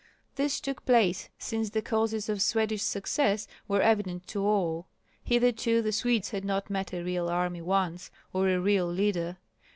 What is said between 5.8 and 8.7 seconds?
the Swedes had not met a real army once, or a